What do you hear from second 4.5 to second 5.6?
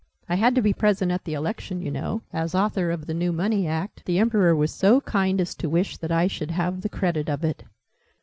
was so kind as